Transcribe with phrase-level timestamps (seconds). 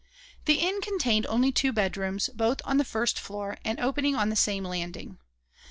[0.45, 4.35] The inn contained only two bedrooms, both on the first floor and opening on the
[4.35, 5.19] same landing.